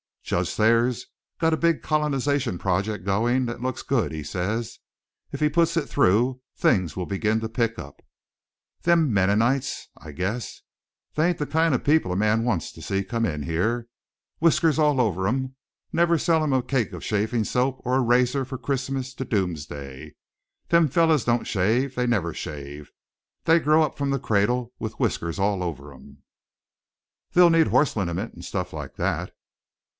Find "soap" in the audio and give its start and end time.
17.45-17.81